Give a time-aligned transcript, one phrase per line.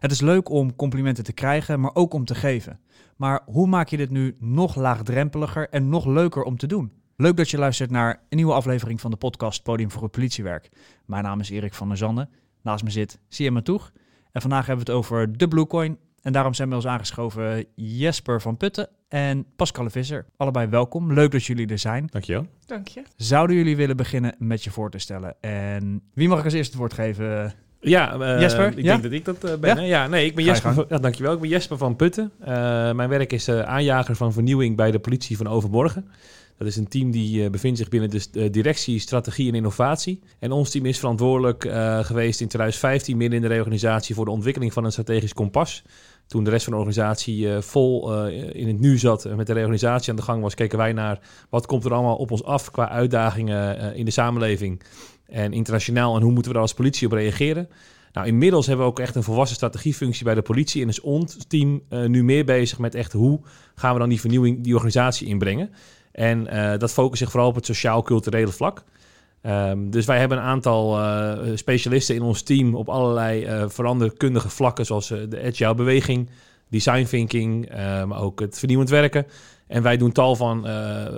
[0.00, 2.80] Het is leuk om complimenten te krijgen, maar ook om te geven.
[3.16, 6.92] Maar hoe maak je dit nu nog laagdrempeliger en nog leuker om te doen?
[7.16, 10.68] Leuk dat je luistert naar een nieuwe aflevering van de podcast Podium voor het Politiewerk.
[11.06, 12.28] Mijn naam is Erik van der Zanden.
[12.62, 13.92] Naast me zit Siem Matoeg.
[14.32, 15.98] En vandaag hebben we het over de Bluecoin.
[16.22, 20.26] En daarom zijn we ons aangeschoven Jesper van Putten en Pascal Visser.
[20.36, 21.12] Allebei welkom.
[21.12, 22.06] Leuk dat jullie er zijn.
[22.10, 22.46] Dankjewel.
[22.66, 23.02] Dank je.
[23.16, 25.36] Zouden jullie willen beginnen met je voor te stellen?
[25.40, 27.54] En wie mag ik als eerste het woord geven?
[27.80, 28.96] Ja, uh, Jesper, ik ja?
[28.96, 29.86] denk dat ik dat uh, ben.
[29.86, 30.06] Ja?
[30.06, 30.74] Nee, ik ben Ga Jesper.
[30.74, 31.32] Van, ja, dankjewel.
[31.32, 32.30] Ik ben Jesper van Putten.
[32.40, 32.46] Uh,
[32.92, 36.08] mijn werk is aanjager van vernieuwing bij de politie van overmorgen.
[36.58, 40.20] Dat is een team die bevindt zich binnen de directie Strategie en Innovatie.
[40.38, 41.62] En ons team is verantwoordelijk
[42.02, 45.82] geweest in 2015 midden in de reorganisatie voor de ontwikkeling van een strategisch kompas.
[46.26, 50.10] Toen de rest van de organisatie vol in het nu zat en met de reorganisatie
[50.10, 52.88] aan de gang was, keken wij naar wat komt er allemaal op ons af qua
[52.88, 54.82] uitdagingen in de samenleving
[55.30, 57.68] en internationaal en hoe moeten we daar als politie op reageren.
[58.12, 61.36] Nou, inmiddels hebben we ook echt een volwassen strategiefunctie bij de politie en is ons
[61.48, 63.40] team uh, nu meer bezig met echt hoe
[63.74, 65.70] gaan we dan die vernieuwing, die organisatie inbrengen.
[66.12, 68.84] En uh, dat focust zich vooral op het sociaal-culturele vlak.
[69.46, 74.86] Um, dus wij hebben een aantal uh, specialisten in ons team op allerlei veranderkundige vlakken,
[74.86, 76.30] zoals de agile beweging,
[76.68, 77.68] design thinking,
[78.06, 79.26] maar ook het vernieuwend werken.
[79.70, 80.66] En wij doen tal van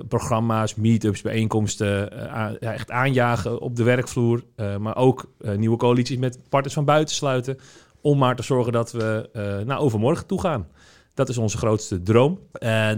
[0.09, 4.45] programma's, meetups, bijeenkomsten, ja, echt aanjagen op de werkvloer,
[4.81, 7.59] maar ook nieuwe coalities met partners van buiten sluiten,
[8.01, 9.29] om maar te zorgen dat we
[9.67, 10.67] naar overmorgen toe gaan.
[11.15, 12.39] Dat is onze grootste droom.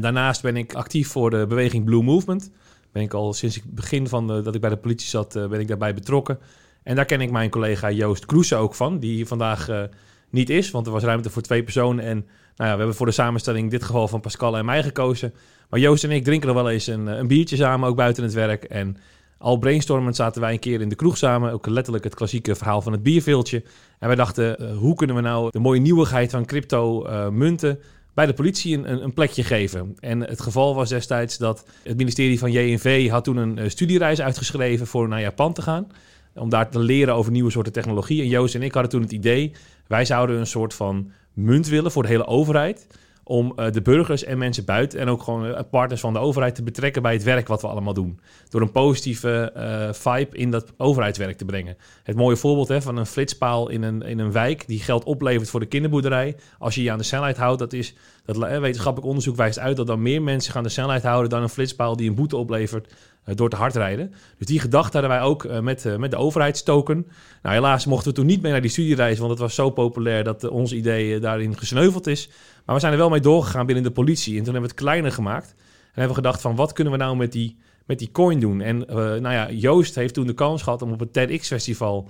[0.01, 2.51] daarnaast ben ik actief voor de beweging Blue Movement
[2.95, 5.61] ben ik al sinds het begin van dat ik bij de politie zat, uh, ben
[5.61, 6.39] ik daarbij betrokken.
[6.83, 9.83] En daar ken ik mijn collega Joost Kroese ook van, die vandaag uh,
[10.31, 12.05] niet is, want er was ruimte voor twee personen.
[12.05, 15.35] En ja, we hebben voor de samenstelling in dit geval van Pascal en mij gekozen.
[15.71, 18.33] Maar Joost en ik drinken nog wel eens een, een biertje samen, ook buiten het
[18.33, 18.65] werk.
[18.65, 18.97] En
[19.39, 22.83] al brainstormend zaten wij een keer in de kroeg samen, ook letterlijk het klassieke verhaal
[22.83, 23.63] van het bierveeltje.
[23.99, 27.79] En wij dachten, uh, hoe kunnen we nou de mooie nieuwigheid van crypto munten
[28.15, 29.97] bij de politie een, een, plekje geven.
[30.01, 34.87] En het geval was destijds dat het ministerie van JNV had toen een studiereis uitgeschreven
[34.87, 35.87] voor naar Japan te gaan.
[36.35, 38.23] Om daar te leren over nieuwe soorten technologie.
[38.23, 39.53] En Joost en ik hadden toen het idee,
[39.87, 42.87] wij zouden een soort van munt willen voor de hele overheid.
[43.27, 46.55] Om uh, de burgers en mensen buiten en ook gewoon uh, partners van de overheid
[46.55, 48.21] te betrekken bij het werk wat we allemaal doen.
[48.49, 51.77] Door een positieve uh, vibe in dat overheidswerk te brengen.
[52.03, 55.51] Het mooie voorbeeld hè, van een flitspaal in een, in een wijk die geld oplevert
[55.51, 56.37] voor de kinderboerderij.
[56.59, 59.87] Als je je aan de snelheid houdt, dat is dat wetenschappelijk onderzoek wijst uit dat
[59.87, 62.93] dan meer mensen gaan de snelheid houden dan een flitspaal die een boete oplevert
[63.25, 64.15] door te hard rijden.
[64.39, 67.07] Dus die gedachte hadden wij ook uh, met, uh, met de overheidstoken.
[67.43, 70.25] Nou, helaas mochten we toen niet mee naar die studiereis, want het was zo populair
[70.25, 72.29] dat ons idee daarin gesneuveld is.
[72.65, 74.39] Maar we zijn er wel mee doorgegaan binnen de politie.
[74.39, 75.55] En toen hebben we het kleiner gemaakt.
[75.57, 78.61] En hebben we gedacht van wat kunnen we nou met die, met die coin doen?
[78.61, 82.09] En nou ja, Joost heeft toen de kans gehad om op het TEDx-festival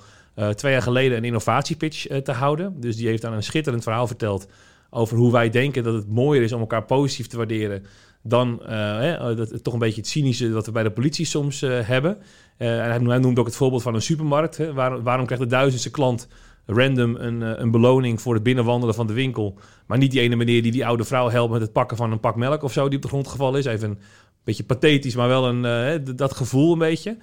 [0.54, 2.80] twee jaar geleden een innovatiepitch te houden.
[2.80, 4.46] Dus die heeft dan een schitterend verhaal verteld
[4.94, 7.82] over hoe wij denken dat het mooier is om elkaar positief te waarderen
[8.22, 8.68] dan uh,
[8.98, 12.18] hè, dat, toch een beetje het cynische wat we bij de politie soms uh, hebben.
[12.56, 14.56] En hij noemde ook het voorbeeld van een supermarkt.
[14.56, 14.72] Hè.
[14.72, 16.28] Waar, waarom krijgt de duizendste klant
[16.66, 20.62] random een, een beloning voor het binnenwandelen van de winkel, maar niet die ene meneer
[20.62, 22.96] die die oude vrouw helpt met het pakken van een pak melk of zo die
[22.96, 23.64] op de grond gevallen is.
[23.64, 23.98] Even een
[24.44, 27.16] beetje pathetisch, maar wel een, dat gevoel een beetje.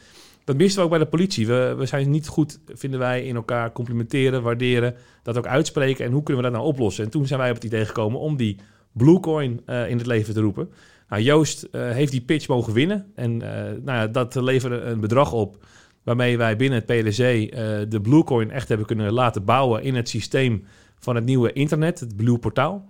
[0.43, 1.47] Dat misten we ook bij de politie.
[1.47, 6.05] We, we zijn niet goed, vinden wij, in elkaar complimenteren, waarderen, dat ook uitspreken.
[6.05, 7.03] En hoe kunnen we dat nou oplossen?
[7.03, 8.57] En toen zijn wij op het idee gekomen om die
[8.91, 10.69] Bluecoin uh, in het leven te roepen.
[11.09, 13.11] Nou, Joost uh, heeft die pitch mogen winnen.
[13.15, 15.65] En uh, nou ja, dat leverde een bedrag op
[16.03, 17.51] waarmee wij binnen het PLC
[17.91, 20.65] de Bluecoin echt hebben kunnen laten bouwen in het systeem
[20.99, 22.87] van het nieuwe internet, het Blue Portaal.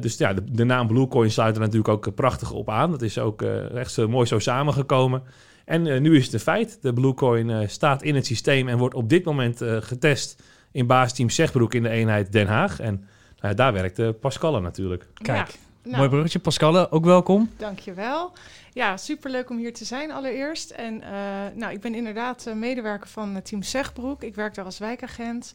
[0.00, 2.90] dus ja, de, de, naam Bluecoin sluit er natuurlijk ook prachtig op aan.
[2.90, 3.42] Dat is ook
[3.74, 5.22] echt zo mooi zo samengekomen.
[5.64, 6.78] En nu is het een feit.
[6.80, 10.42] De Bluecoin staat in het systeem en wordt op dit moment getest
[10.72, 12.80] in baasteam Zegbroek in de eenheid Den Haag.
[12.80, 13.06] En
[13.40, 15.06] nou, daar werkt Pascal natuurlijk.
[15.14, 16.38] Kijk, Ja, nou, mooi bruggetje.
[16.38, 17.50] Pascal, ook welkom.
[17.56, 18.32] Dankjewel.
[18.72, 20.70] Ja, superleuk om hier te zijn allereerst.
[20.70, 21.08] En uh,
[21.54, 24.22] nou, ik ben inderdaad uh, medewerker van Team Zegbroek.
[24.22, 25.54] Ik werk daar als wijkagent.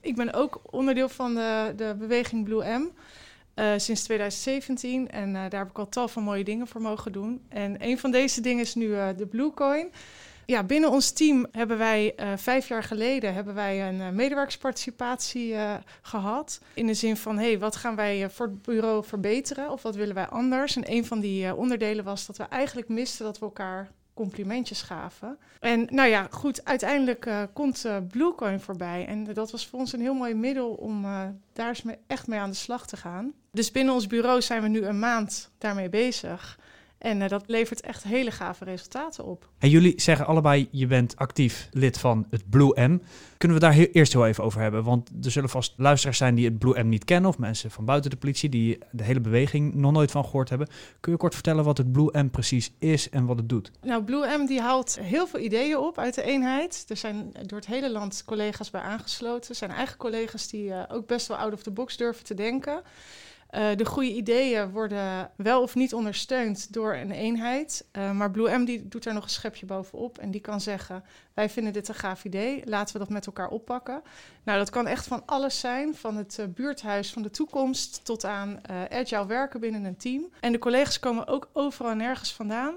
[0.00, 2.88] Ik ben ook onderdeel van de, de beweging Blue M.
[3.58, 7.40] Uh, sinds 2017 en daar heb ik al tal van mooie dingen voor mogen doen.
[7.48, 9.92] En een van deze dingen is nu de Bluecoin.
[10.46, 15.54] Ja, binnen ons team hebben wij vijf jaar geleden hebben wij een medewerkersparticipatie
[16.02, 16.60] gehad.
[16.74, 20.14] In de zin van, hey, wat gaan wij voor het bureau verbeteren of wat willen
[20.14, 20.76] wij anders?
[20.76, 25.38] En een van die onderdelen was dat we eigenlijk misten dat we elkaar complimentjes gaven.
[25.60, 29.06] En nou ja, goed, uiteindelijk komt Bluecoin voorbij.
[29.06, 31.02] En dat was voor ons een heel mooi middel om
[31.52, 33.32] daar eens mee, echt mee aan de slag te gaan.
[33.52, 36.58] Dus binnen ons bureau zijn we nu een maand daarmee bezig.
[36.98, 39.48] En uh, dat levert echt hele gave resultaten op.
[39.58, 42.98] En jullie zeggen allebei, je bent actief lid van het Blue M.
[43.36, 44.84] Kunnen we daar heel, eerst heel even over hebben?
[44.84, 47.30] Want er zullen vast luisteraars zijn die het Blue M niet kennen...
[47.30, 50.68] of mensen van buiten de politie die de hele beweging nog nooit van gehoord hebben.
[51.00, 53.70] Kun je kort vertellen wat het Blue M precies is en wat het doet?
[53.82, 56.84] Nou, Blue M die haalt heel veel ideeën op uit de eenheid.
[56.88, 59.50] Er zijn door het hele land collega's bij aangesloten.
[59.50, 62.34] Er zijn eigen collega's die uh, ook best wel out of the box durven te
[62.34, 62.82] denken...
[63.50, 67.86] Uh, de goede ideeën worden wel of niet ondersteund door een eenheid.
[67.92, 70.18] Uh, maar Blue M die doet er nog een schepje bovenop.
[70.18, 71.04] En die kan zeggen:
[71.34, 72.62] Wij vinden dit een gaaf idee.
[72.64, 74.02] Laten we dat met elkaar oppakken.
[74.44, 75.94] Nou, dat kan echt van alles zijn.
[75.94, 78.60] Van het uh, buurthuis van de toekomst tot aan
[78.90, 80.30] agile werken binnen een team.
[80.40, 82.74] En de collega's komen ook overal nergens vandaan.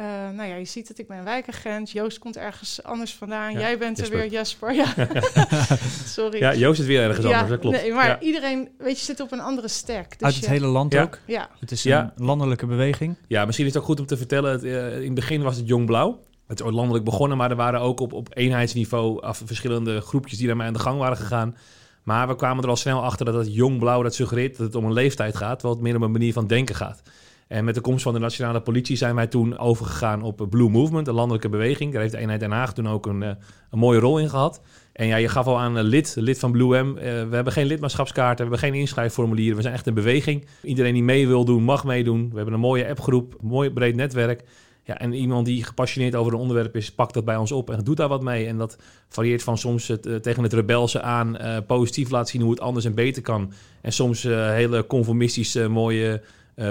[0.00, 0.06] Uh,
[0.36, 1.90] nou ja, je ziet het, ik ben een wijkagent.
[1.90, 3.52] Joost komt ergens anders vandaan.
[3.52, 4.16] Ja, Jij bent Jesper.
[4.16, 4.74] er weer, Jasper.
[4.74, 4.86] Ja.
[6.06, 6.38] Sorry.
[6.38, 7.76] Ja, Joost zit weer ergens Ja, anders, dat klopt.
[7.76, 8.20] Nee, maar Ja.
[8.20, 10.10] iedereen, weet je, zit op een andere stack.
[10.10, 11.02] Dus Uit het je- hele land Ja.
[11.02, 11.18] ook.
[11.26, 12.12] Ja, Het is Ja.
[12.16, 13.16] een landelijke beweging.
[13.28, 14.52] Ja, misschien is het ook goed om te vertellen.
[14.52, 16.20] Het, eh, in het begin was het Jong Blauw.
[16.46, 20.38] Het is ooit landelijk begonnen, maar er waren ook op, op eenheidsniveau af, verschillende groepjes
[20.38, 21.56] die daarmee aan de gang waren gegaan.
[22.02, 24.74] Maar we kwamen er al snel achter dat het Jong Blauw dat suggereert dat het
[24.74, 27.02] om een leeftijd gaat, terwijl het meer om een manier van denken gaat.
[27.52, 31.08] En met de komst van de nationale politie zijn wij toen overgegaan op Blue Movement,
[31.08, 31.92] een landelijke beweging.
[31.92, 33.28] Daar heeft de eenheid Den Haag toen ook een, eh,
[33.70, 34.60] een mooie rol in gehad.
[34.92, 36.96] En ja, je gaf al aan eh, lid, lid van Blue M.
[36.96, 39.56] Eh, we hebben geen lidmaatschapskaarten, we hebben geen inschrijfformulieren.
[39.56, 40.46] We zijn echt een beweging.
[40.62, 42.28] Iedereen die mee wil doen, mag meedoen.
[42.30, 44.44] We hebben een mooie appgroep, een mooi breed netwerk.
[44.84, 47.84] Ja, en iemand die gepassioneerd over een onderwerp is, pakt dat bij ons op en
[47.84, 48.46] doet daar wat mee.
[48.46, 48.78] En dat
[49.08, 52.94] varieert van soms het, tegen het rebelse aan positief laten zien hoe het anders en
[52.94, 53.52] beter kan.
[53.80, 56.22] En soms hele conformistische, mooie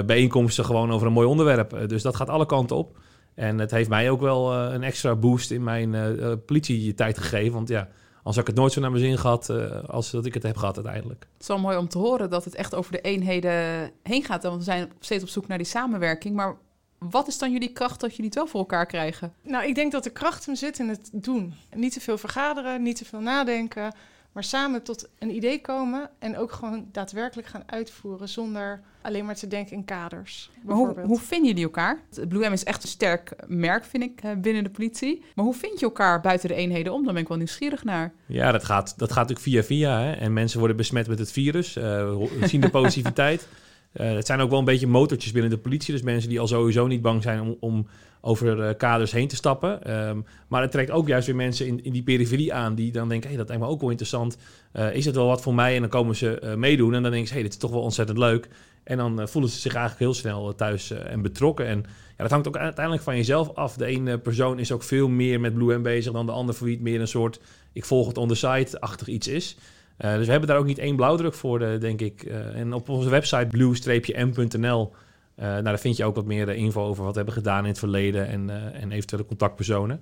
[0.06, 1.74] bijeenkomsten gewoon over een mooi onderwerp.
[1.74, 2.98] Eh, dus dat gaat alle kanten op.
[3.34, 7.18] En het heeft mij ook wel eh, een extra boost in mijn eh, eh, politietijd
[7.18, 7.54] gegeven.
[7.54, 10.26] Want ja, anders had ik het nooit zo naar mijn zin gehad eh, als dat
[10.26, 11.28] ik het heb gehad uiteindelijk.
[11.34, 14.44] Het is wel mooi om te horen dat het echt over de eenheden heen gaat.
[14.44, 16.36] Want we zijn steeds op zoek naar die samenwerking.
[16.36, 16.56] Maar
[16.98, 19.34] wat is dan jullie kracht dat jullie het wel voor elkaar krijgen?
[19.42, 21.54] Nou, ik denk dat de kracht hem zit in het doen.
[21.76, 23.96] Niet te veel vergaderen, niet te veel nadenken,
[24.32, 29.36] maar samen tot een idee komen en ook gewoon daadwerkelijk gaan uitvoeren zonder alleen maar
[29.36, 30.50] te denken in kaders.
[30.64, 31.08] Maar hoe, bijvoorbeeld.
[31.18, 32.02] hoe vinden jullie elkaar?
[32.16, 35.24] Het Blue M is echt een sterk merk, vind ik, eh, binnen de politie.
[35.36, 37.04] Maar hoe vind je elkaar buiten de eenheden om?
[37.04, 38.14] Daar ben ik wel nieuwsgierig naar.
[38.26, 40.00] Ja, dat gaat, dat gaat natuurlijk via via.
[40.02, 40.12] Hè?
[40.12, 43.48] En mensen worden besmet met het virus, eh, ho- zien de positiviteit.
[43.92, 45.94] Eh, het zijn ook wel een beetje motortjes binnen de politie.
[45.94, 47.88] Dus mensen die al sowieso niet bang zijn om, om
[48.22, 49.84] over eh, kaders heen te stappen.
[49.84, 52.76] Ehm, maar het trekt ook juist weer mensen in, in die periferie aan...
[52.76, 54.38] die dan denken, hey, dat lijkt me ook wel interessant.
[54.72, 55.76] Eh, is het wel wat voor mij?
[55.76, 56.94] En dan komen ze eh, meedoen.
[56.94, 58.48] En dan denken ze, hey, dit is toch wel ontzettend leuk.
[58.84, 61.66] En dan voelen ze zich eigenlijk heel snel thuis en betrokken.
[61.66, 61.78] En
[62.18, 63.76] ja, dat hangt ook uiteindelijk van jezelf af.
[63.76, 66.14] De ene persoon is ook veel meer met Blue M bezig...
[66.14, 67.40] dan de ander voor wie het meer een soort...
[67.74, 69.58] ik volg het on the side-achtig iets is...
[69.98, 72.24] Dus we hebben daar ook niet één blauwdruk voor, denk ik.
[72.54, 74.92] En op onze website blue-m.nl,
[75.36, 77.80] nou, daar vind je ook wat meer info over wat we hebben gedaan in het
[77.80, 80.02] verleden en, en eventuele contactpersonen.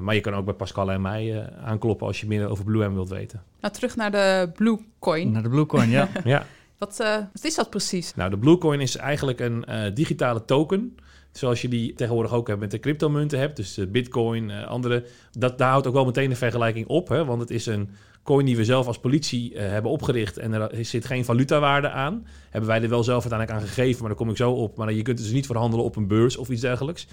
[0.00, 2.94] maar je kan ook bij Pascal en mij aankloppen als je meer over Blue M
[2.94, 3.42] wilt weten.
[3.60, 5.30] Nou, terug naar de Blue Coin.
[5.30, 6.08] Naar de Bluecoin, ja.
[6.24, 6.46] ja.
[6.78, 8.14] Wat, uh, wat is dat precies?
[8.14, 9.64] Nou, de Bluecoin is eigenlijk een
[9.94, 10.96] digitale token.
[11.32, 13.56] Zoals je die tegenwoordig ook hebt met de cryptomunten hebt.
[13.56, 15.04] Dus bitcoin, andere.
[15.32, 17.08] Dat, daar houdt ook wel meteen de vergelijking op.
[17.08, 17.90] Hè, want het is een
[18.24, 22.26] coin die we zelf als politie uh, hebben opgericht en er zit geen valutawaarde aan.
[22.50, 24.76] Hebben wij er wel zelf uiteindelijk aan gegeven, maar daar kom ik zo op.
[24.76, 27.06] Maar je kunt dus niet verhandelen op een beurs of iets dergelijks.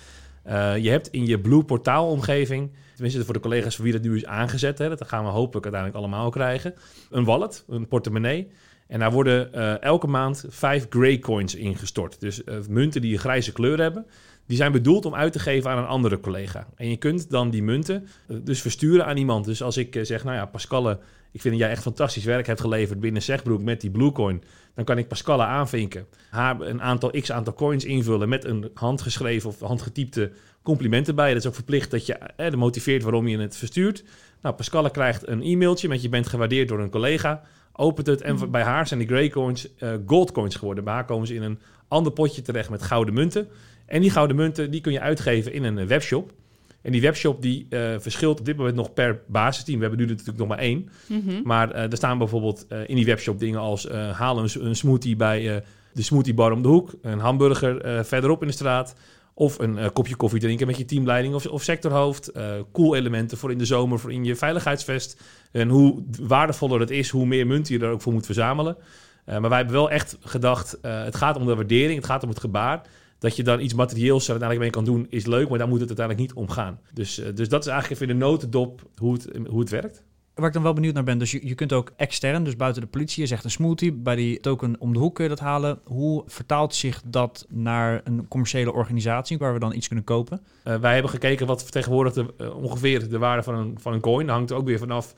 [0.47, 4.15] Uh, je hebt in je Blue portaalomgeving, tenminste voor de collega's voor wie dat nu
[4.15, 6.73] is aangezet, hè, dat gaan we hopelijk uiteindelijk allemaal krijgen,
[7.09, 8.47] een wallet, een portemonnee.
[8.87, 12.19] En daar worden uh, elke maand vijf grey coins ingestort.
[12.19, 14.05] Dus munten die een grijze kleur hebben.
[14.51, 16.67] Die zijn bedoeld om uit te geven aan een andere collega.
[16.75, 19.45] En je kunt dan die munten dus versturen aan iemand.
[19.45, 20.99] Dus als ik zeg, nou ja, Pascalle,
[21.31, 24.43] ik vind dat jij echt fantastisch werk hebt geleverd binnen Zegbroek met die Bluecoin.
[24.75, 26.05] Dan kan ik Pascalle aanvinken.
[26.29, 30.31] Haar een aantal x aantal coins invullen met een handgeschreven of handgetypte
[30.61, 31.29] complimenten bij.
[31.33, 34.03] Dat is ook verplicht dat je eh, motiveert waarom je het verstuurt.
[34.41, 37.43] Nou, Pascalle krijgt een e-mailtje met je bent gewaardeerd door een collega.
[37.73, 38.51] Opent het en mm.
[38.51, 40.83] bij haar zijn die grey coins uh, gold coins geworden.
[40.83, 43.47] Bij haar komen ze in een ander potje terecht met gouden munten.
[43.91, 46.33] En die gouden munten die kun je uitgeven in een webshop.
[46.81, 49.79] En die webshop die uh, verschilt op dit moment nog per basisteam.
[49.79, 50.89] We hebben nu natuurlijk nog maar één.
[51.07, 51.41] Mm -hmm.
[51.43, 55.15] Maar uh, er staan bijvoorbeeld uh, in die webshop dingen als haal een, een, smoothie
[55.15, 56.93] bij de smoothie bar om de hoek.
[57.01, 58.95] Een hamburger verderop in de straat.
[59.33, 62.31] Of een kopje koffie drinken met je teamleiding of, of sectorhoofd.
[62.71, 65.21] cool elementen voor in de zomer, voor in je veiligheidsvest.
[65.51, 68.77] En hoe waardevoller het is, hoe meer munten je er ook voor moet verzamelen.
[69.25, 72.39] maar wij hebben wel echt gedacht, het gaat om de waardering, het gaat om het
[72.39, 72.81] gebaar
[73.21, 75.79] dat je dan iets materieels er uiteindelijk mee kan doen, is leuk, maar daar moet
[75.79, 76.79] het uiteindelijk niet om gaan.
[76.93, 80.03] Dus, uh, dus dat is eigenlijk even in de notendop hoe het, hoe het werkt.
[80.33, 82.81] Waar ik dan wel benieuwd naar ben, dus je, je kunt ook extern, dus buiten
[82.81, 85.39] de politie, je zegt een smoothie, bij die token om de hoek kun je dat
[85.39, 85.79] halen.
[85.83, 90.41] Hoe vertaalt zich dat naar een commerciële organisatie waar we dan iets kunnen kopen?
[90.63, 94.01] Uh, wij hebben gekeken wat vertegenwoordigt de, uh, ongeveer de waarde van een, van een
[94.01, 94.25] coin.
[94.25, 95.15] Dat hangt er ook weer vanaf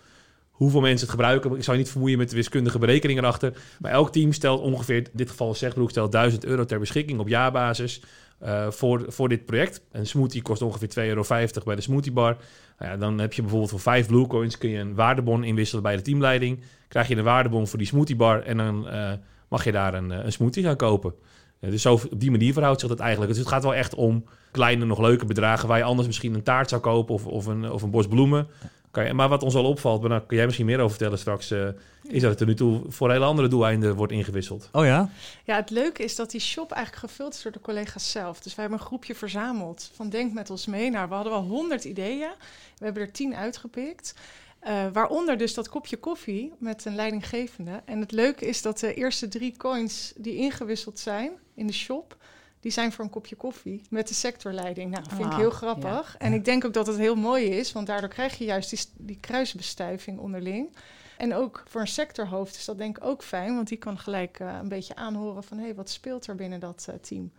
[0.54, 1.56] hoeveel mensen het gebruiken.
[1.56, 3.54] Ik zou je niet vermoeien met de wiskundige berekeningen erachter.
[3.80, 7.28] Maar elk team stelt ongeveer, in dit geval Zegbroek, stelt 1000 euro ter beschikking op
[7.28, 8.02] jaarbasis.
[8.44, 9.82] Uh, voor, voor dit project.
[9.92, 11.24] Een smoothie kost ongeveer 2,50 euro
[11.64, 12.38] bij de smoothie bar.
[12.80, 15.96] Nou dan heb je bijvoorbeeld voor 5 blue coins kun je een waardebon inwisselen bij
[15.96, 16.64] de teamleiding.
[16.88, 19.12] Krijg je een waardebon voor die smoothie bar en dan uh,
[19.48, 21.14] mag je daar een, een smoothie gaan kopen.
[21.60, 23.32] Dus zo, op die manier verhoudt zich dat eigenlijk.
[23.32, 26.44] Dus het gaat wel echt om kleine, nog leuke bedragen waar je anders misschien een
[26.44, 28.48] taart zou kopen of, of, een, of een bos bloemen.
[28.94, 31.18] Kan je, maar wat ons al opvalt, maar daar kun jij misschien meer over vertellen
[31.18, 31.68] straks, uh,
[32.04, 34.70] is dat het er nu toe voor hele andere doeleinden wordt ingewisseld.
[34.72, 35.10] Oh ja?
[35.44, 38.40] Ja, het leuke is dat die shop eigenlijk gevuld is door de collega's zelf.
[38.40, 40.90] Dus wij hebben een groepje verzameld van Denk met ons mee.
[40.90, 42.32] Nou, we hadden wel honderd ideeën.
[42.78, 44.16] We hebben er tien uitgepikt.
[44.64, 47.82] Uh, waaronder dus dat kopje koffie met een leidinggevende.
[47.86, 52.18] En het leuke is dat de eerste drie coins die ingewisseld zijn in de shop
[52.64, 54.92] die zijn voor een kopje koffie met de sectorleiding.
[54.92, 56.12] Nou, vind Ah, ik heel grappig.
[56.14, 56.20] ja.
[56.20, 58.80] En ik denk ook dat het heel mooi is, want daardoor krijg je juist die,
[58.98, 60.76] die kruisbestuiving onderling.
[61.18, 64.40] En ook voor een sectorhoofd is dat denk ik ook fijn, want die kan gelijk
[64.40, 67.32] eh, een beetje aanhoren van hé, hey, wat speelt er binnen dat eh, team.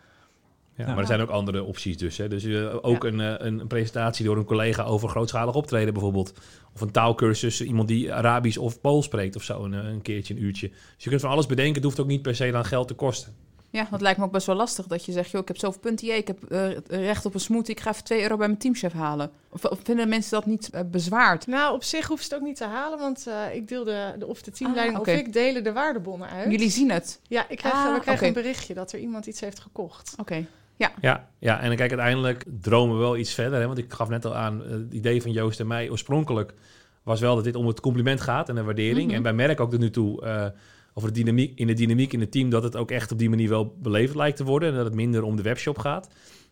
[0.76, 2.16] Ja, maar er zijn ook andere opties dus.
[2.16, 2.28] Hè.
[2.28, 3.09] Dus eh, ook Ja.
[3.09, 6.33] een, eh, een, presentatie door een collega over grootschalig optreden bijvoorbeeld.
[6.75, 10.43] Of een taalkursus, iemand die Arabisch of Pools spreekt of zo, een, een keertje, een
[10.43, 10.69] uurtje.
[10.69, 12.95] Dus je kunt van alles bedenken, het hoeft ook niet per se dan geld te
[12.95, 13.35] kosten.
[13.75, 15.31] Ja, want het lijkt me ook best wel lastig dat je zegt...
[15.31, 17.75] joh, ik heb zoveel punten, jee, ik heb eh, recht op een smoothie...
[17.75, 19.31] ik ga even 2 euro bij mijn teamchef halen.
[19.50, 21.47] Of, of vinden mensen dat niet eh, bezwaard?
[21.47, 24.26] Nou, op zich hoeft het ook niet te halen, want eh, ik deel de, de-
[24.26, 25.12] of de teamleiding Ah, oké.
[25.12, 26.50] of ik delen de waardebonnen uit.
[26.50, 27.21] Jullie zien het.
[27.28, 30.14] Ja, ik krijg, Ah, we krijgen een berichtje dat er iemand iets heeft gekocht.
[30.21, 30.47] Oké.
[30.76, 33.61] Ja, ja, en dan kijk, uiteindelijk dromen we wel iets verder.
[33.61, 33.66] Hè?
[33.66, 36.54] Want ik gaf net al aan, het idee van Joost en mij oorspronkelijk
[37.02, 39.07] was wel dat dit om het compliment gaat en de waardering.
[39.07, 39.16] Mhm.
[39.16, 40.47] En wij merken ook tot nu toe eh,
[40.94, 43.28] over de dynamiek, in de dynamiek in het team dat het ook echt op die
[43.30, 44.68] manier wel beleefd lijkt te worden.
[44.70, 46.08] En dat het minder om de webshop gaat.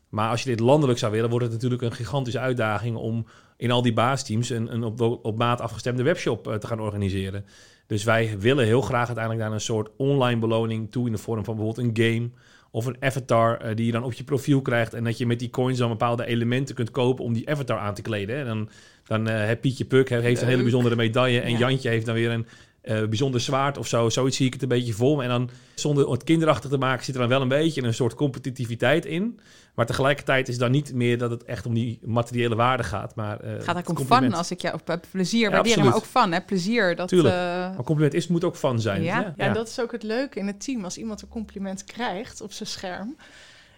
[0.08, 3.70] Maar als je dit landelijk zou willen, wordt het natuurlijk een gigantische uitdaging om in
[3.70, 7.44] al die baasteams een, een op, op maat afgestemde webshop eh, te gaan organiseren.
[7.87, 11.44] Dus wij willen heel graag uiteindelijk daar een soort online beloning toe in de vorm
[11.44, 12.30] van bijvoorbeeld een game
[12.70, 15.38] of een avatar eh, die je dan op je profiel krijgt en dat je met
[15.38, 18.37] die coins dan bepaalde elementen kunt kopen om die avatar aan te kleden.
[18.37, 18.68] En dan,
[19.06, 21.58] dan eh, heeft Pietje Puk he- heeft een hele bijzondere medaille en Ja.
[21.58, 22.46] Jantje heeft dan weer een
[22.83, 24.09] eh, bijzonder zwaard of zo.
[24.09, 25.23] Zoiets zie ik het een beetje voor me.
[25.23, 28.15] En dan zonder het kinderachtig te maken zit er dan wel een beetje een soort
[28.15, 29.41] competitiviteit in.
[29.75, 33.15] Maar tegelijkertijd is dan niet meer dat het echt om die materiële waarde gaat.
[33.15, 34.31] Maar, eh, Het gaat eigenlijk om compliment.
[34.31, 34.75] fun als ik jou...
[34.75, 36.41] Of, eh, plezier Ja, waarderen, maar ook fun, hè?
[36.41, 37.09] Plezier, dat...
[37.09, 37.35] Tuurlijk.
[37.35, 39.03] eh, Maar compliment is, moet ook fun zijn.
[39.03, 39.21] Ja.
[39.21, 40.85] Ja, Ja, en dat is ook het leuke in het team.
[40.85, 43.17] Als iemand een compliment krijgt op zijn scherm,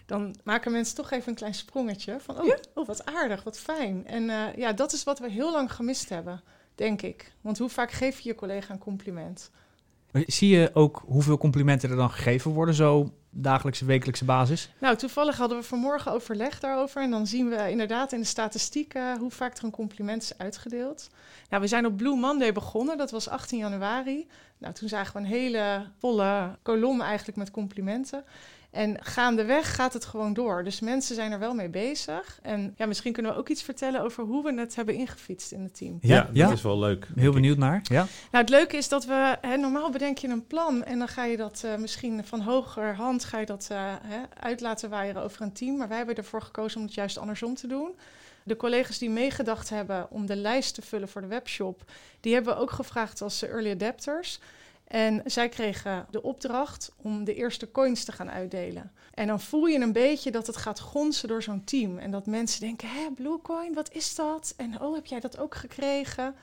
[0.05, 4.07] dan maken mensen toch even een klein sprongetje van, oh, oh wat aardig, wat fijn.
[4.07, 6.41] En eh, ja, dat is wat we heel lang gemist hebben,
[6.75, 7.33] denk ik.
[7.41, 9.51] Want hoe vaak geef je je collega een compliment?
[10.11, 14.69] Zie je ook hoeveel complimenten er dan gegeven worden, zo dagelijkse, wekelijkse basis?
[14.79, 17.01] Nou, toevallig hadden we vanmorgen overleg daarover.
[17.01, 21.09] En dan zien we inderdaad in de statistieken hoe vaak er een compliment is uitgedeeld.
[21.49, 22.97] Nou, we zijn op Blue Monday begonnen.
[22.97, 24.27] Dat was 18 januari.
[24.57, 28.23] Nou, toen zagen we een hele volle kolom eigenlijk met complimenten.
[28.75, 30.63] En gaandeweg gaat het gewoon door.
[30.63, 32.39] Dus mensen zijn er wel mee bezig.
[32.41, 35.63] En ja, misschien kunnen we ook iets vertellen over hoe we het hebben ingefietst in
[35.63, 35.97] het team.
[36.01, 36.51] Ja, Ja, dat ja.
[36.51, 37.07] is wel leuk.
[37.15, 37.81] Heel benieuwd naar.
[37.83, 38.05] Ja.
[38.31, 41.25] Nou, het leuke is dat we, hè, normaal bedenk je een plan en dan ga
[41.25, 45.17] je dat eh, misschien van hoger hand ga je dat eh, hè, uit laten waaien
[45.17, 45.77] over een team.
[45.77, 47.95] Maar wij hebben ervoor gekozen om het juist andersom te doen.
[48.43, 51.83] De collega's die meegedacht hebben om de lijst te vullen voor de webshop,
[52.19, 54.39] die hebben we ook gevraagd als early adapters.
[54.87, 58.91] En zij kregen de opdracht om de eerste coins te gaan uitdelen.
[59.13, 61.97] En dan voel je een beetje dat het gaat gonzen door zo'n team.
[61.97, 64.53] En dat mensen denken, hè, Bluecoin, wat is dat?
[64.57, 66.35] En oh, heb jij dat ook gekregen?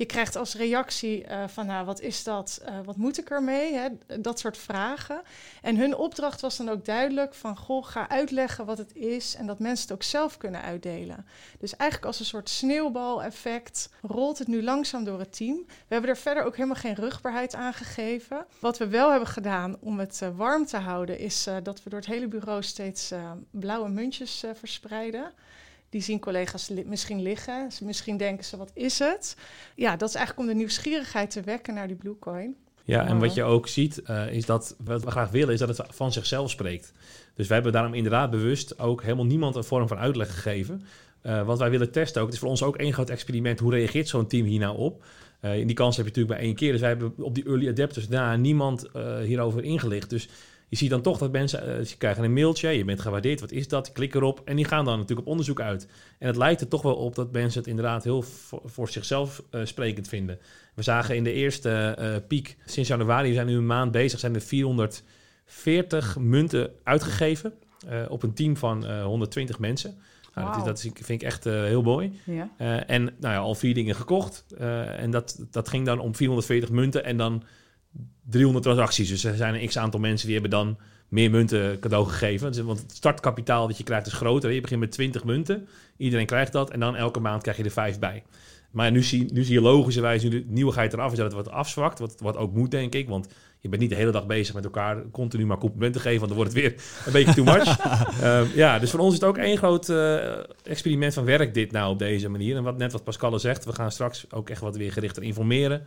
[0.00, 2.60] Je krijgt als reactie eh, van, nou, wat is dat?
[2.64, 3.74] Eh, wat moet ik ermee?
[3.74, 3.88] Hè?
[4.20, 5.22] Dat soort vragen.
[5.62, 9.46] En hun opdracht was dan ook duidelijk van, goh, ga uitleggen wat het is en
[9.46, 11.26] dat mensen het ook zelf kunnen uitdelen.
[11.58, 15.56] Dus eigenlijk als een soort sneeuwbaleffect rolt het nu langzaam door het team.
[15.66, 18.46] We hebben er verder ook helemaal geen rugbaarheid aan gegeven.
[18.60, 21.98] Wat we wel hebben gedaan om het eh, warm te houden, is dat we door
[21.98, 23.12] het hele bureau steeds
[23.50, 25.32] blauwe muntjes verspreiden.
[25.90, 27.72] Die zien collega's li- misschien liggen.
[27.72, 29.36] Ze- Misschien denken ze, wat is het?
[29.74, 32.56] Ja, dat is eigenlijk om de nieuwsgierigheid te wekken naar die Bluecoin.
[32.84, 35.68] Ja, en wat je ook ziet, eh, is dat wat we graag willen, is dat
[35.76, 36.92] het van zichzelf spreekt.
[37.34, 40.82] Dus wij hebben daarom inderdaad bewust ook helemaal niemand een vorm van uitleg gegeven.
[41.22, 43.58] Eh, wat wij willen testen ook, het is voor ons ook één groot experiment.
[43.60, 45.04] Hoe reageert zo'n team hier nou op?
[45.40, 46.72] In die kans heb je natuurlijk maar één keer.
[46.72, 48.86] Dus wij hebben op die early adapters na niemand
[49.24, 50.10] hierover ingelicht.
[50.10, 50.28] Dus
[50.70, 53.52] je ziet dan toch dat mensen, uh, ze krijgen een mailtje, je bent gewaardeerd, wat
[53.52, 53.86] is dat?
[53.86, 55.86] Je klikt erop en die gaan dan natuurlijk op onderzoek uit.
[56.18, 58.22] En het lijkt er toch wel op dat mensen het inderdaad heel
[58.64, 60.38] voor, zichzelf uh, sprekend vinden.
[60.74, 64.18] We zagen in de eerste uh, piek, sinds januari, we zijn nu een maand bezig,
[64.18, 67.52] zijn er 440 munten uitgegeven
[68.08, 69.98] op een team van 120 mensen.
[70.34, 70.64] Nou, wow.
[70.64, 72.20] dat, is, dat, vind ik echt heel mooi.
[72.24, 72.50] Ja.
[72.86, 74.44] en nou ja, al vier dingen gekocht.
[74.96, 77.42] en dat, dat ging dan om 440 munten en dan
[78.30, 79.08] 300 transacties.
[79.08, 80.78] Dus er zijn een x aantal mensen die hebben dan
[81.08, 82.52] meer munten cadeau gegeven.
[82.52, 84.50] Dus, want het startkapitaal dat je krijgt is groter.
[84.50, 85.68] Je begint met 20 munten.
[85.96, 86.70] Iedereen krijgt dat.
[86.70, 88.22] En dan elke maand krijg je er vijf bij.
[88.70, 91.50] Maar nu zie, nu zie je logischerwijs, nu de nieuwigheid eraf is, dat het wat
[91.50, 91.98] afzwakt.
[91.98, 93.08] Wat, wat ook moet, denk ik.
[93.08, 93.28] Want
[93.58, 96.18] je bent niet de hele dag bezig met elkaar continu maar complimenten geven.
[96.18, 96.74] Want dan wordt het weer
[97.06, 97.78] een beetje too much.
[98.22, 100.16] uh, ja, dus voor ons is het ook één groot uh,
[100.62, 102.56] experiment van werk dit nou op deze manier.
[102.56, 105.86] En wat net wat Pascal zegt, we gaan straks ook echt wat weer gerichter informeren.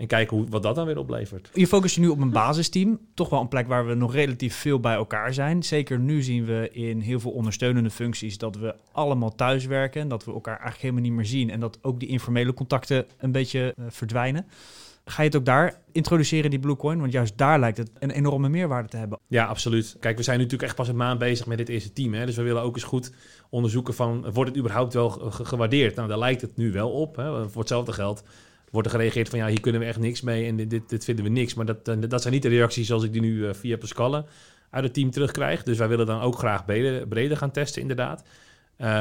[0.00, 1.50] En kijken hoe, wat dat dan weer oplevert.
[1.52, 2.98] Je focust je nu op een basisteam.
[3.14, 5.62] Toch wel een plek waar we nog relatief veel bij elkaar zijn.
[5.62, 10.08] Zeker nu zien we in heel veel ondersteunende functies dat we allemaal thuiswerken.
[10.08, 11.50] Dat we elkaar eigenlijk helemaal niet meer zien.
[11.50, 14.46] En dat ook die informele contacten een beetje uh, verdwijnen.
[15.04, 17.00] Ga je het ook daar introduceren, die Bluecoin?
[17.00, 19.18] Want juist daar lijkt het een enorme meerwaarde te hebben.
[19.26, 19.96] Ja, absoluut.
[20.00, 22.14] Kijk, we zijn natuurlijk echt pas een maand bezig met dit eerste team.
[22.14, 22.26] Hè?
[22.26, 23.12] Dus we willen ook eens goed
[23.50, 24.30] onderzoeken van...
[24.32, 25.94] wordt het überhaupt wel gewaardeerd?
[25.94, 27.16] Nou, daar lijkt het nu wel op.
[27.16, 27.48] Hè?
[27.48, 28.22] Voor hetzelfde geld
[28.70, 31.24] wordt er gereageerd van ja, hier kunnen we echt niks mee en dit, dit vinden
[31.24, 31.54] we niks.
[31.54, 34.26] Maar dat, eh, dat zijn niet de reacties zoals ik die nu uh, via Pascal
[34.70, 35.62] uit het team terugkrijg.
[35.62, 38.24] Dus wij willen dan ook graag breder, breder gaan testen, inderdaad.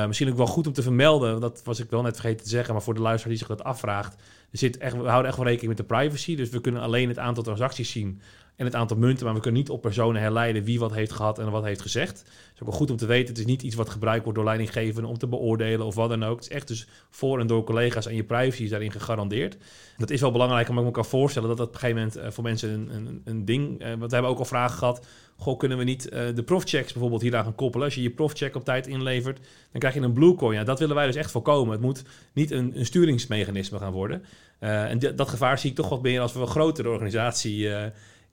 [0.08, 2.74] Misschien ook wel goed om te vermelden, dat was ik wel net vergeten te zeggen,
[2.74, 4.16] maar voor de luisteraar die zich dat afvraagt.
[4.52, 7.08] Er zit echt, we houden echt wel rekening met de privacy, dus we kunnen alleen
[7.08, 8.22] het aantal transacties zien
[8.56, 11.40] en het aantal munten, maar we kunnen niet op personen herleiden wie wat heeft gehad
[11.40, 12.18] en wat heeft gezegd.
[12.20, 14.38] Het is ook wel goed om te weten, het is niet iets wat gebruikt wordt
[14.38, 16.36] door leidinggevenden om te beoordelen of wat dan ook.
[16.36, 19.58] Het is echt dus voor en door collega's en je privacy is daarin gegarandeerd.
[19.98, 22.18] Dat is wel belangrijk, maar ik me kan voorstellen dat dat op een gegeven moment
[22.18, 25.06] uh, voor mensen een, een, een ding, uh, want we hebben ook al vragen gehad,
[25.36, 27.86] goh, kunnen we niet uh, de profchecks bijvoorbeeld hier gaan koppelen?
[27.86, 29.38] Als je je profcheck op tijd inlevert,
[29.72, 30.58] dan krijg je een bluecoin.
[30.58, 31.72] Ja, dat willen wij dus echt voorkomen.
[31.72, 32.04] Het moet
[32.34, 34.24] niet een, een sturingsmechanisme gaan worden.
[34.60, 37.70] En dat gevaar zie ik toch wat meer als we een grotere organisatie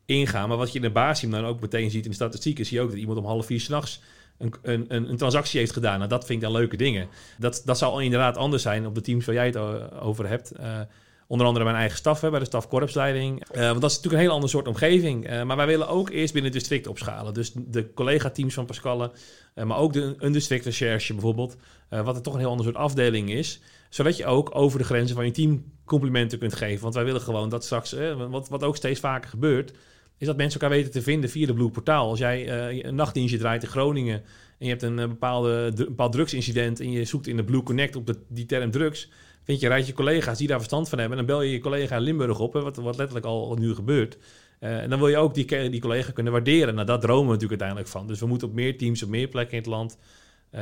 [0.06, 0.48] ingaan.
[0.48, 2.82] Maar wat je in de basisteam dan ook meteen ziet in de statistieken, zie je
[2.82, 4.00] ook dat iemand om half vier s'nachts
[4.38, 5.98] een, een, een, transactie heeft gedaan.
[5.98, 7.08] Nou, dat vind ik dan leuke dingen.
[7.38, 9.56] Dat, dat zal inderdaad anders zijn op de teams waar jij het
[10.00, 10.52] over hebt.
[10.60, 10.80] Uh,
[11.28, 13.42] onder andere mijn eigen staf, hè, bij de stafkorpsleiding.
[13.54, 15.44] Uh, want dat is natuurlijk een heel ander soort omgeving.
[15.44, 17.34] Maar wij willen ook eerst binnen het district opschalen.
[17.34, 19.10] Dus de collega-teams van Pascalle,
[19.54, 21.56] maar ook de, een districtrecherche bijvoorbeeld.
[21.88, 23.60] wat er toch een heel ander soort afdeling is.
[23.96, 26.82] Zodat je ook over de grenzen van je team complimenten kunt geven.
[26.82, 27.96] Want wij willen gewoon dat straks,
[28.30, 29.72] wat, wat ook steeds vaker gebeurt
[30.18, 32.08] is dat mensen elkaar weten te vinden via de Blue Portaal.
[32.08, 34.22] Als jij uh, een nachtdienstje draait in Groningen
[34.58, 37.62] en je hebt een, eh, bepaalde, een bepaald drugsincident en je zoekt in de Blue
[37.62, 39.10] Connect op de, die term drugs,
[39.42, 41.58] vind je, rijdt je collega's die daar verstand van hebben en dan bel je je
[41.58, 44.18] collega in Limburg op, hè, wat, wat letterlijk al nu gebeurt.
[44.60, 46.74] Uh, en dan wil je ook die, die collega kunnen waarderen.
[46.74, 48.06] Nou, dat dromen we natuurlijk uiteindelijk van.
[48.06, 49.98] Dus we moeten op meer teams, op meer plekken in het land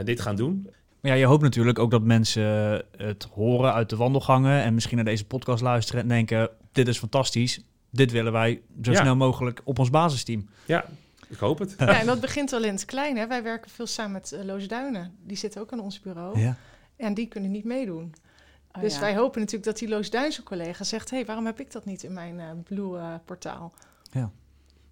[0.04, 0.70] dit gaan doen.
[1.04, 4.96] Maar ja, je hoopt natuurlijk ook dat mensen het horen uit de wandelgangen en misschien
[4.96, 7.60] naar deze podcast luisteren en denken, dit is fantastisch
[7.94, 10.48] dit willen wij zo snel mogelijk op ons basisteam.
[10.64, 10.84] Ja,
[11.28, 11.74] ik hoop het.
[11.78, 13.16] Ja, en dat begint al in het klein.
[13.16, 13.26] Hè?
[13.26, 15.14] Wij werken veel samen met uh, Loos Duinen.
[15.22, 16.38] Die zitten ook aan ons bureau.
[16.38, 16.56] Ja.
[16.96, 18.14] En die kunnen niet meedoen.
[18.72, 21.10] Oh, dus wij hopen natuurlijk dat die Loos Duinse collega zegt...
[21.10, 23.72] hé, hey, waarom heb ik dat niet in mijn uh, Blue-portaal?
[24.12, 24.30] ja.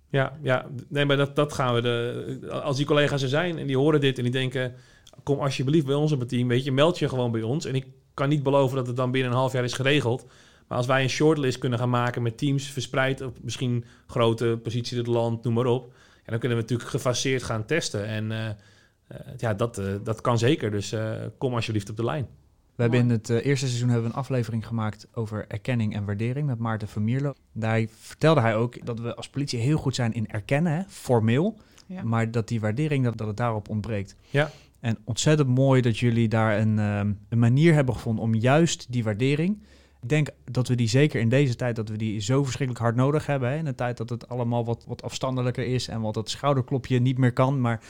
[0.09, 1.81] Ja, ja, nee, maar dat, dat gaan we.
[1.81, 4.75] De, als die collega's er zijn en die horen dit en die denken:
[5.23, 7.65] kom alsjeblieft bij ons op het team, weet je, meld je gewoon bij ons.
[7.65, 10.27] En ik kan niet beloven dat het dan binnen een half jaar is geregeld.
[10.69, 14.93] Maar als wij een shortlist kunnen gaan maken met teams verspreid op misschien grote posities
[14.93, 15.93] in het land, noem maar op.
[16.25, 18.07] Ja, dan kunnen we natuurlijk gefaseerd gaan testen.
[18.07, 20.71] En uh, uh, ja, dat, uh, dat kan zeker.
[20.71, 20.95] Dus
[21.39, 22.27] kom alsjeblieft op de lijn.
[22.75, 26.47] We hebben in het eerste seizoen hebben we een aflevering gemaakt over erkenning en waardering
[26.47, 27.35] met Maarten Vermierlo.
[27.53, 31.59] Daar vertelde hij ook dat we als politie heel goed zijn in erkennen, hè, formeel.
[31.87, 32.03] Ja.
[32.03, 34.17] Maar dat die waardering, dat, dat het daarop ontbreekt.
[34.31, 34.51] Ja.
[34.83, 39.05] En ontzettend mooi dat jullie daar een, um, een manier hebben gevonden om juist die
[39.05, 39.59] waardering
[40.03, 42.97] ik denk dat we die zeker in deze tijd, dat we die zo verschrikkelijk hard
[42.97, 43.51] nodig hebben.
[43.51, 43.57] Hè?
[43.57, 47.19] In een tijd dat het allemaal wat, wat afstandelijker is en wat het schouderklopje niet
[47.19, 47.61] meer kan.
[47.61, 47.81] Maar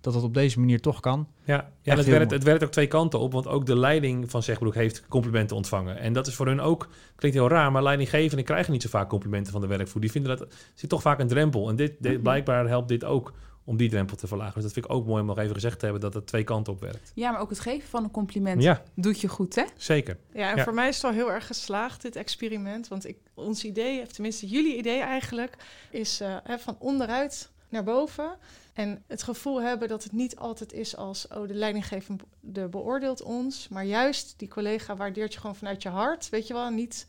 [0.00, 1.28] dat het op deze manier toch kan.
[1.44, 3.32] Ja, ja het, werkt, het werkt ook twee kanten op.
[3.32, 5.98] Want ook de leiding van Zegbroek heeft complimenten ontvangen.
[5.98, 9.08] En dat is voor hun ook, klinkt heel raar, maar leidinggevenden krijgen niet zo vaak
[9.08, 10.00] complimenten van de werkvoer.
[10.00, 11.68] Die vinden dat, zit toch vaak een drempel.
[11.68, 13.32] En dit, dit blijkbaar helpt dit ook
[13.64, 14.54] om die drempel te verlagen.
[14.54, 16.44] Dus dat vind ik ook mooi om nog even gezegd te hebben dat het twee
[16.44, 17.12] kanten op werkt.
[17.14, 18.82] Ja, maar ook het geven van een compliment ja.
[18.94, 19.64] doet je goed, hè?
[19.76, 20.16] Zeker.
[20.32, 22.88] Ja, en voor mij is het al heel erg geslaagd, dit experiment.
[22.88, 25.56] Want ik, ons idee, of tenminste jullie idee eigenlijk,
[25.90, 28.36] is uh, van onderuit naar boven.
[28.72, 33.68] En het gevoel hebben dat het niet altijd is als, oh, de leidinggevende beoordeelt ons.
[33.68, 37.06] Maar juist die collega waardeert je gewoon vanuit je hart, weet je wel, niet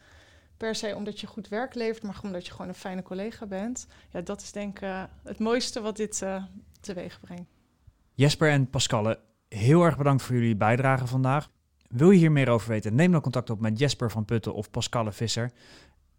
[0.61, 3.87] per se omdat je goed werk levert, maar omdat je gewoon een fijne collega bent.
[4.11, 6.43] Ja, dat is denk ik eh, het mooiste wat dit uh,
[6.79, 7.49] teweeg brengt.
[8.13, 11.49] Jesper en Pascalle, heel erg bedankt voor jullie bijdrage vandaag.
[11.87, 14.71] Wil je hier meer over weten, neem dan contact op met Jesper van Putten of
[14.71, 15.51] Pascalle Visser.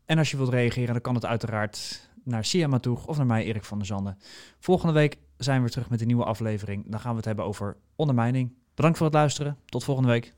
[0.06, 3.44] En als je wilt reageren, dan kan het uiteraard naar Sia Matoeg of naar mij,
[3.44, 4.18] Erik van der Zanden.
[4.58, 6.84] Volgende week zijn we terug met een nieuwe aflevering.
[6.90, 8.54] Dan gaan we het hebben over ondermijning.
[8.74, 9.58] Bedankt voor het luisteren.
[9.64, 10.34] Tot volgende week.